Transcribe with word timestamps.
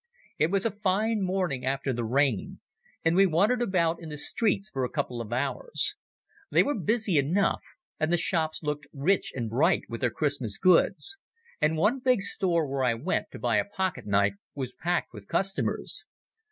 It 0.39 0.49
was 0.49 0.65
a 0.65 0.71
fine 0.71 1.21
morning 1.21 1.63
after 1.63 1.93
the 1.93 2.03
rain, 2.03 2.59
and 3.05 3.15
we 3.15 3.27
wandered 3.27 3.61
about 3.61 4.01
in 4.01 4.09
the 4.09 4.17
streets 4.17 4.67
for 4.67 4.83
a 4.83 4.89
couple 4.89 5.21
of 5.21 5.31
hours. 5.31 5.93
They 6.49 6.63
were 6.63 6.73
busy 6.73 7.19
enough, 7.19 7.61
and 7.99 8.11
the 8.11 8.17
shops 8.17 8.63
looked 8.63 8.87
rich 8.93 9.31
and 9.35 9.47
bright 9.47 9.83
with 9.89 10.01
their 10.01 10.09
Christmas 10.09 10.57
goods, 10.57 11.19
and 11.61 11.77
one 11.77 11.99
big 11.99 12.23
store 12.23 12.65
where 12.67 12.83
I 12.83 12.95
went 12.95 13.29
to 13.29 13.37
buy 13.37 13.57
a 13.57 13.63
pocket 13.63 14.07
knife 14.07 14.33
was 14.55 14.73
packed 14.73 15.13
with 15.13 15.27
customers. 15.27 16.05